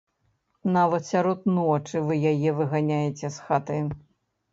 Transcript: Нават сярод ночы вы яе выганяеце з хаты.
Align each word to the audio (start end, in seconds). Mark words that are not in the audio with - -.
Нават 0.75 1.03
сярод 1.09 1.43
ночы 1.57 2.01
вы 2.07 2.17
яе 2.31 2.49
выганяеце 2.61 3.31
з 3.37 3.45
хаты. 3.51 3.77